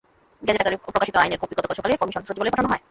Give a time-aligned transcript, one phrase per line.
[0.41, 2.79] Gazette আকারে প্রকাশিত আইনের কপি গতকাল সকালে কমিশন সচিবালয়ে পাঠানো হয়।